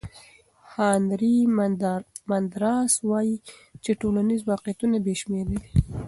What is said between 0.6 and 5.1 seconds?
هانري مندراس وایي چې ټولنیز واقعیتونه